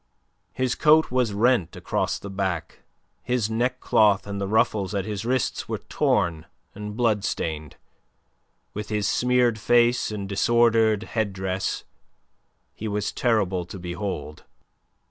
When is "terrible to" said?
13.11-13.77